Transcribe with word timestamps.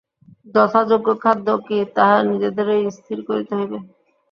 যথাযোগ্য 0.55 1.07
খাদ্য 1.23 1.47
কি, 1.65 1.77
তাহা 1.95 2.17
নিজেদেরই 2.29 2.83
স্থির 2.97 3.19
করিতে 3.27 3.53
হইবে। 3.59 3.77